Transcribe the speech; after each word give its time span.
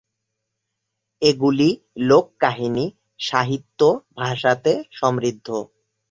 এগুলি 1.21 1.69
লোককাহিনী, 2.03 2.85
সাহিত্য, 3.19 3.79
ভাষাতে 4.17 4.71
সমৃদ্ধ। 4.91 5.47